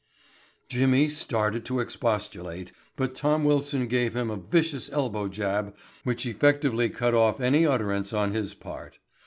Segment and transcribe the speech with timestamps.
[0.67, 6.89] Jimmy started to expostulate, but Tom Wilson gave him a vicious elbow jab which effectively
[6.89, 8.97] cut off any utterance on his part.